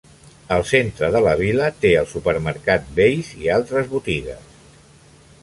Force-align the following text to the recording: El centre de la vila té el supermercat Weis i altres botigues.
El 0.53 0.63
centre 0.69 1.09
de 1.15 1.21
la 1.25 1.33
vila 1.41 1.67
té 1.83 1.91
el 1.99 2.09
supermercat 2.15 2.91
Weis 3.01 3.31
i 3.45 3.53
altres 3.59 3.93
botigues. 3.95 4.51